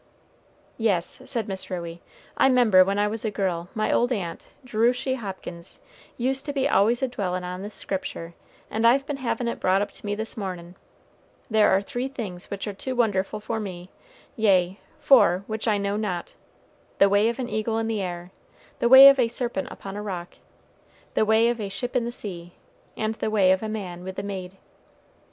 [0.79, 2.01] "Yes," said Miss Ruey,
[2.35, 5.79] "I 'member when I was a girl my old aunt, Jerushy Hopkins,
[6.17, 8.33] used to be always a dwellin' on this Scripture,
[8.71, 10.73] and I've been havin' it brought up to me this mornin':
[11.51, 13.91] 'There are three things which are too wonderful for me,
[14.35, 16.33] yea, four, which I know not:
[16.97, 18.31] the way of an eagle in the air,
[18.79, 20.37] the way of a serpent upon a rock,
[21.13, 22.53] the way of a ship in the sea,
[22.97, 24.57] and the way of a man with a maid.'